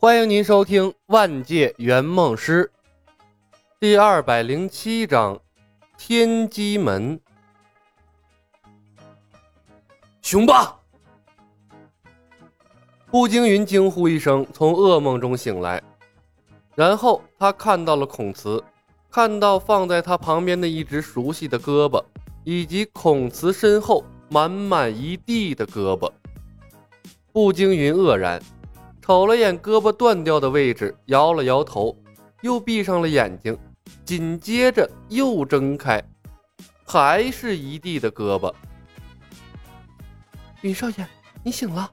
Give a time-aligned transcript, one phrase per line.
[0.00, 2.70] 欢迎您收听《万界圆梦师》
[3.80, 5.34] 第二百零七章
[5.98, 7.18] 《天机门》。
[10.22, 10.72] 雄霸！
[13.10, 15.82] 步惊云惊呼一声，从噩梦中醒来，
[16.76, 18.62] 然后他看到了孔慈，
[19.10, 22.00] 看到放在他旁边的一只熟悉的胳膊，
[22.44, 26.08] 以及孔慈身后满满一地的胳膊。
[27.32, 28.40] 步惊云愕然。
[29.08, 31.96] 瞅了眼胳膊断掉的位置，摇了摇头，
[32.42, 33.56] 又闭上了眼睛，
[34.04, 36.04] 紧接着又睁开，
[36.84, 38.52] 还是一地的胳膊。
[40.60, 41.06] 云少爷，
[41.42, 41.90] 你醒了。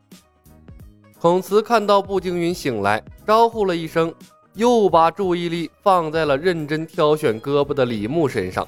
[1.18, 4.14] 孔慈看到步惊云醒来，招呼了一声，
[4.54, 8.68] 又把注意力放在了认真挑选胳膊的李牧身上。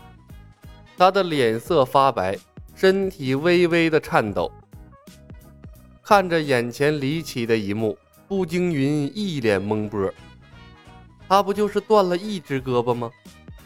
[0.97, 2.39] 他的脸色发白，
[2.73, 4.49] 身体微微的颤抖，
[6.01, 7.97] 看着眼前离奇的一幕。
[8.27, 10.11] 步惊云一脸懵波，
[11.29, 13.09] 他不就是断了一只胳膊吗？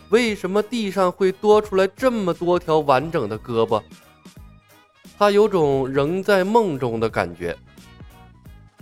[0.09, 3.81] 为什么地上会多出来这么多条完整的胳膊？
[5.17, 7.58] 他有种仍在梦中的感觉。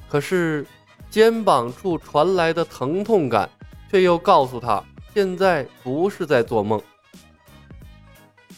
[0.09, 0.65] 可是
[1.09, 3.49] 肩膀处传来的疼痛感，
[3.89, 6.81] 却又告诉他现在不是在做梦。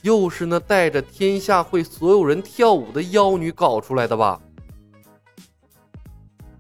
[0.02, 4.42] 又是那带着天下会所有人跳舞的妖女搞出来的吧？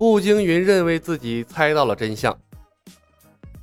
[0.01, 2.35] 步惊云认为自己猜到了真相，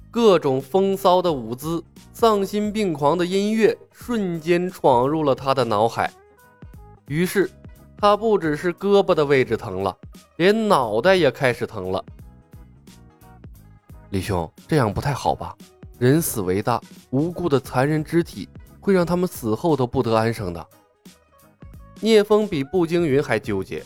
[0.08, 6.08] 各种风骚的舞姿、丧心病狂的音乐瞬间闯入了他的脑海。
[7.08, 7.50] 于是，
[7.96, 9.98] 他不只是胳膊的位置疼了，
[10.36, 12.04] 连脑袋也开始疼了。
[14.10, 15.56] 李兄，这样不太好吧？
[15.98, 20.64] 人死为大，无辜的残忍肢体会让他们死后都不得安生的。
[21.98, 23.82] 聂风比步惊云还纠结。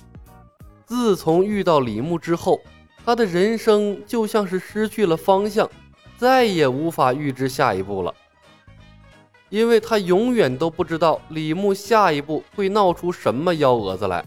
[0.93, 2.61] 自从遇到李牧之后，
[3.03, 5.67] 他的人生就像是失去了方向，
[6.19, 8.15] 再也无法预知下一步了。
[9.48, 14.23] 因为他永远都不知道李牧下一步会闹出什么幺蛾子来。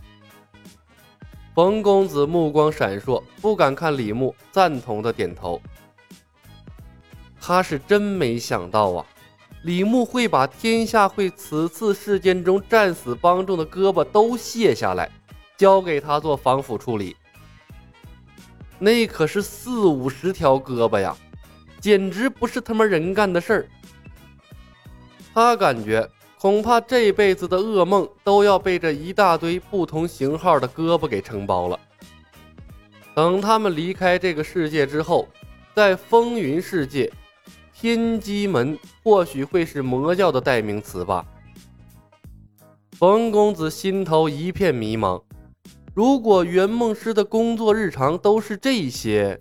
[1.53, 5.61] 冯公子目光闪烁，不敢看李牧，赞同的点头。
[7.39, 9.05] 他是真没想到啊，
[9.61, 15.07] 李牧会把天下会此次事件中战死帮众的胳膊都卸下来。
[15.57, 17.15] 交给他做防腐处理，
[18.77, 21.15] 那可是四五十条胳膊呀，
[21.79, 23.67] 简直不是他妈人干的事儿。
[25.33, 31.79] 他感觉恐怕这辈子的噩梦都要被这一大堆不同型号的胳膊给承包了。
[33.13, 35.27] 等他们离开这个世界之后，
[35.73, 37.11] 在风云世界，
[37.73, 41.25] 天机门或许会是魔教的代名词吧。
[42.97, 45.21] 冯公子心头一片迷茫。
[45.95, 49.39] 如果圆梦师的工作日常都是这些，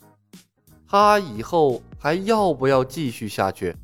[0.86, 3.74] 他以后还要不要继续下去？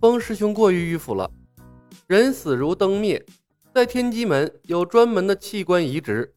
[0.00, 1.30] 风师兄过于迂腐了。
[2.08, 3.24] 人死如灯灭，
[3.72, 6.34] 在天机门有专门的器官移植，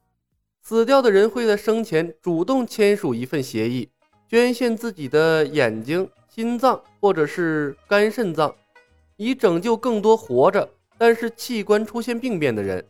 [0.62, 3.89] 死掉的人会在生前主动签署一份协议，
[4.29, 8.53] 捐献自己的眼睛、心脏或者是肝肾脏，
[9.16, 12.85] 以拯救更多活着但是器官出现病变的人。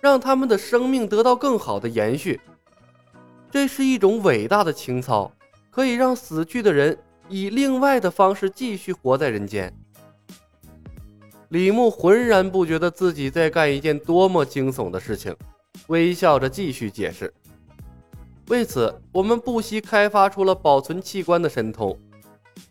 [0.00, 2.40] 让他们的生命得到更好的延续，
[3.50, 5.30] 这是一种伟大的情操，
[5.70, 6.96] 可以让死去的人
[7.28, 9.72] 以另外的方式继续活在人间。
[11.48, 15.34] 李牧浑然不觉得自己在干一件多么惊悚的事情，
[15.88, 17.32] 微笑着继续解释
[18.48, 21.98] ：“为此，我们不惜开发出了保存器官的神通，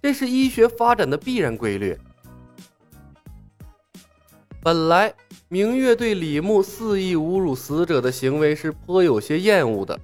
[0.02, 1.98] 这是医学发展的必然规律。”
[4.64, 5.14] 本来。
[5.50, 9.98] 明月对李牧肆意侮辱死者的行为是颇有些厌恶的，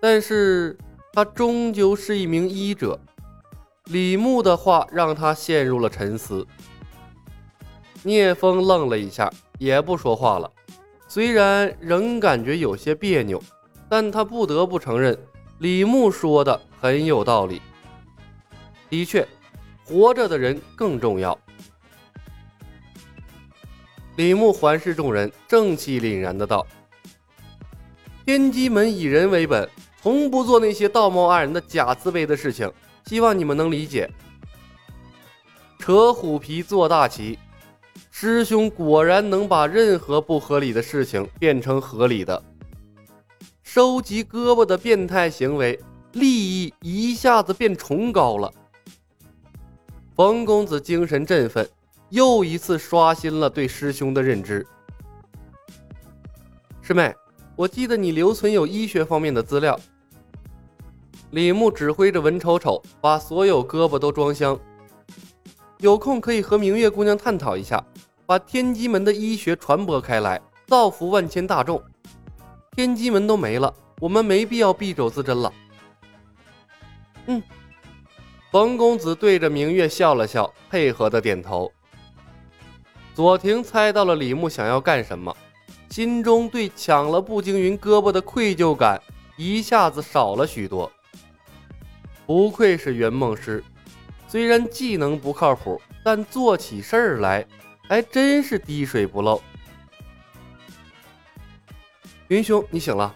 [0.00, 0.74] 但是
[1.12, 2.98] 他终究是一名医者，
[3.90, 6.46] 李牧的话让他陷入了沉思。
[8.02, 10.50] 聂风愣了一下，也不说话了，
[11.06, 13.42] 虽然仍感觉有些别扭，
[13.86, 15.18] 但他不得不承认
[15.58, 17.60] 李牧说的很有道理。
[18.88, 19.28] 的确，
[19.84, 21.38] 活着的人更重要。
[24.18, 26.66] 李牧环视众人，正气凛然的道
[28.26, 29.70] ：“天机门以人为本，
[30.02, 32.68] 从不做那些道貌岸然的假慈悲的事情，
[33.06, 34.10] 希望你们能理解。”
[35.78, 37.38] 扯虎皮做大旗，
[38.10, 42.42] 师兄果然能把任何不合理的事情变成合理的。
[43.62, 45.78] 收集胳膊的变态行为，
[46.14, 48.52] 利益一下子变崇高了。
[50.16, 51.64] 冯公子精神振奋。
[52.10, 54.66] 又一次刷新了对师兄的认知。
[56.80, 57.14] 师妹，
[57.54, 59.78] 我记得你留存有医学方面的资料，
[61.32, 64.58] 李牧指挥着文丑丑把所有胳膊都装箱。
[65.80, 67.84] 有空可以和明月姑娘探讨一下，
[68.24, 71.82] 把天机门的医学传播开来，造福万千大众。
[72.72, 75.52] 天机门都没了，我们没必要敝帚自珍了。
[77.26, 77.42] 嗯，
[78.50, 81.70] 冯公子对着明月笑了笑，配合的点头。
[83.18, 85.36] 左庭猜到了李牧想要干什么，
[85.90, 89.02] 心中对抢了步惊云胳膊的愧疚感
[89.36, 90.88] 一下子少了许多。
[92.26, 93.64] 不愧是圆梦师。
[94.28, 97.44] 虽然技能不靠谱，但做起事儿来
[97.88, 99.42] 还真是滴水不漏。
[102.28, 103.12] 云兄，你醒了。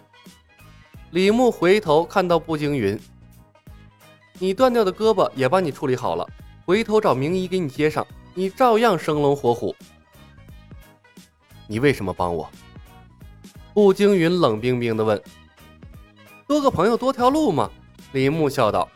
[1.11, 2.99] 李牧回头看到步惊云，
[4.37, 6.27] 你断掉的胳膊也帮你处理好了，
[6.65, 9.73] 回头找名医给你接上，你照样生龙活虎。
[11.67, 12.49] 你为什么帮我？
[13.73, 15.21] 步惊云冷冰冰的问。
[16.47, 17.69] 多个朋友多条路嘛。
[18.11, 18.87] 李牧笑道。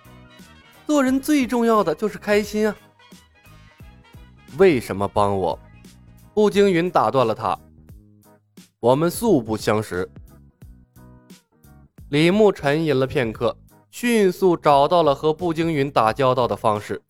[0.85, 2.75] 做人最重要的就是开心啊！
[4.57, 5.59] 为什么帮我？
[6.33, 7.57] 步惊云打断了他。
[8.79, 10.09] 我们素不相识。
[12.09, 13.57] 李牧沉吟了片刻，
[13.89, 17.01] 迅速找到了和步惊云打交道的方式。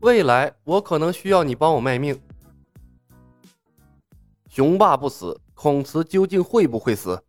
[0.00, 2.18] 未来我可能需要你帮我卖命。
[4.50, 7.22] 雄霸不死，孔慈究竟会不会死？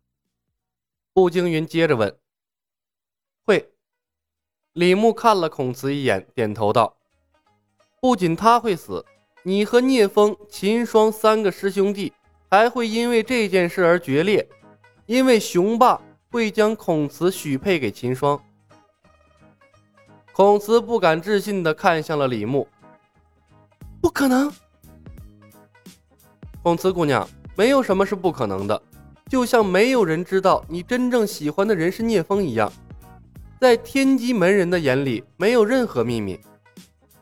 [1.12, 2.18] 步惊云接着问。
[3.44, 3.72] 会。
[4.72, 6.96] 李牧看了孔慈一眼，点头道
[8.02, 9.06] ：“不仅他会死，
[9.44, 12.12] 你和聂风、秦霜三个师兄弟
[12.50, 14.48] 还会因为这件事而决裂，
[15.06, 18.42] 因为雄霸会将孔慈许配给秦霜。”
[20.34, 22.66] 孔慈不敢置信地看向了李牧
[24.02, 24.52] ：“不可能！”
[26.62, 28.80] 孔慈姑娘，没有什么是不可能的，
[29.28, 32.72] 就像没有人知道你真正喜欢的人是聂风一样。
[33.60, 36.38] 在天机门人的眼里，没有任何秘密。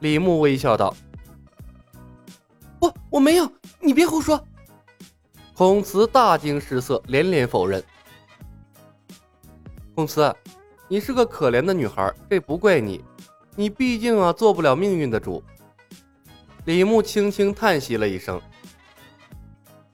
[0.00, 0.94] 李牧微笑道
[2.78, 3.50] ：“不，我没有，
[3.81, 4.42] 你别胡说。”
[5.54, 7.82] 孔慈大惊失色，连连否认。
[9.94, 10.34] 孔慈，
[10.88, 13.02] 你是个可怜的女孩，这不怪你，
[13.56, 15.43] 你毕竟啊做不了命运的主。
[16.64, 18.40] 李牧轻轻叹息了一声：“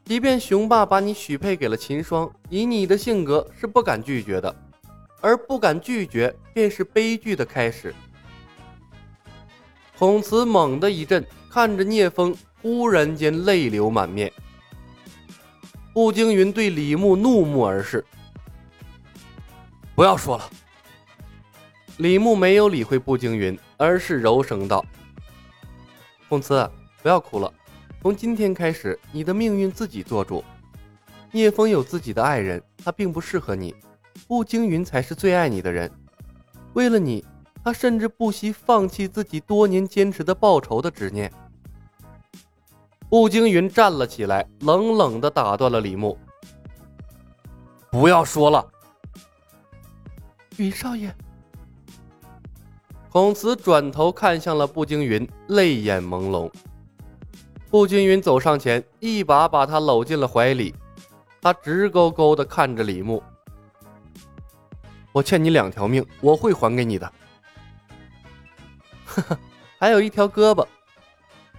[0.06, 4.56] 即便雄霸把你许配给了秦霜，以你的性格是不敢拒绝的。”
[5.22, 7.92] 而不敢拒绝，便是悲剧的开始。
[9.98, 14.32] 孔慈猛地一震，看着聂风，忽然间泪流满面。
[15.92, 18.04] 步惊云对李牧怒目而视
[19.96, 20.48] ：“不要说了。”
[21.96, 24.84] 李牧没有理会步惊云，而是柔声道
[26.28, 26.70] ：“孔慈，
[27.02, 27.52] 不要哭了。
[28.06, 30.44] 从今天开始，你的命运自己做主。
[31.32, 33.74] 聂风有自己的爱人，他并不适合你。”
[34.28, 35.90] 步惊云才是最爱你的人，
[36.74, 37.24] 为了你，
[37.64, 41.32] 他甚至不惜放弃自己多年坚持的报仇的执念。
[43.08, 46.16] 步惊云站了起来，冷冷的打断了李牧
[47.90, 48.64] ：“不要说了。”
[50.58, 51.12] 云少爷。
[53.10, 56.48] 孔慈转头看向了步惊云，泪眼朦胧。
[57.70, 60.74] 步惊云走上前，一把把他搂进了怀里，
[61.42, 63.22] 他直勾勾的看着李牧。
[65.12, 67.12] 我欠你两条命，我会还给你的。
[69.04, 69.38] 呵呵，
[69.78, 70.64] 还有一条胳膊。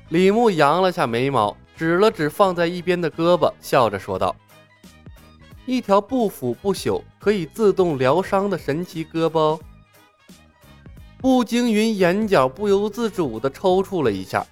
[0.10, 4.34] 李牧扬了下眉毛，指了指放在一边的胳膊，笑着说道
[5.68, 9.60] ：“一条不腐不朽、可以自动疗伤的神奇胳膊。”
[11.20, 14.46] 步惊云眼角不由自主的抽搐了一下。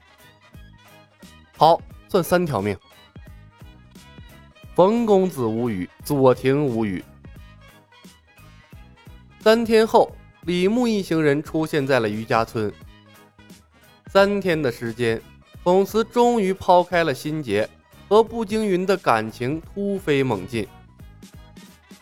[1.58, 2.78] 好，算三条命。
[4.76, 7.02] 冯公子无语，左庭无语。
[9.40, 12.72] 三天后，李牧一行人出现在了余家村。
[14.08, 15.22] 三天的时间，
[15.64, 17.70] 冯慈终于抛开了心结，
[18.10, 20.68] 和步惊云的感情突飞猛进。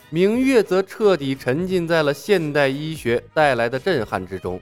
[0.10, 4.60] 明月则彻底沉浸在了现代医学带来的震撼之中，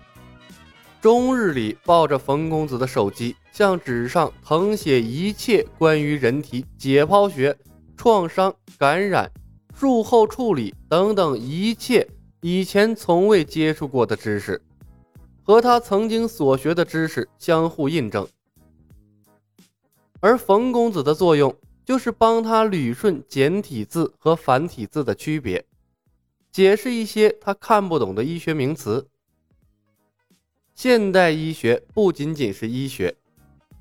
[0.99, 7.55] 终日里抱着冯公子的手机，向纸上誊写一切关于人体解剖学、
[7.95, 9.29] 创伤、感染、
[9.75, 12.07] 术后处理等等一切。
[12.43, 14.59] 以前从未接触过的知识，
[15.43, 18.27] 和他曾经所学的知识相互印证，
[20.19, 21.55] 而冯公子的作用
[21.85, 25.63] 就是帮他捋顺简体字和繁体字的区别，
[26.51, 29.07] 解释一些他看不懂的医学名词。
[30.73, 33.15] 现代医学不仅仅是医学，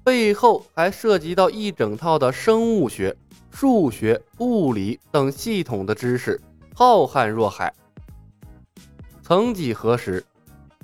[0.02, 3.14] 背后还涉及到一整套的生物学、
[3.50, 6.40] 数学、物理等系统的知识，
[6.74, 7.72] 浩瀚若海。
[9.22, 10.24] 曾几何时，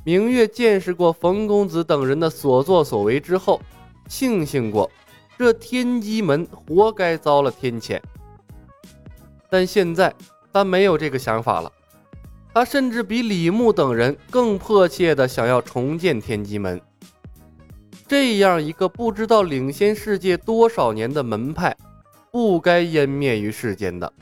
[0.05, 3.61] 明月见识过冯公子等人的所作所为之后，
[4.07, 4.91] 庆幸过
[5.39, 8.01] 这天机门活该遭了天谴。
[9.49, 10.15] 但现在
[10.53, 11.73] 他没有这个想法了，
[12.53, 16.81] 他甚至比李牧等人更迫切的想要重建天机门。
[18.09, 21.77] 这样一个不知道领先世界多少年的门派，
[22.31, 24.13] 不该湮灭于世间的。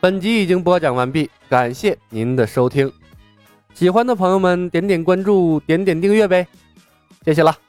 [0.00, 2.90] 本集已经播讲完毕，感谢您的收听。
[3.74, 6.46] 喜欢的朋友们点点关注，点点订阅呗，
[7.24, 7.67] 谢谢了。